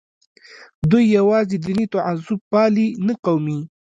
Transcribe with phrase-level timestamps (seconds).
[0.89, 3.59] دوی یوازې دیني تعصب پالي نه قومي.